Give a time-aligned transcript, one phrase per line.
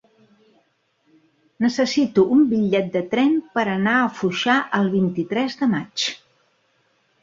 [1.65, 6.13] Necessito un bitllet de tren per anar a Foixà el vint-i-tres de maig.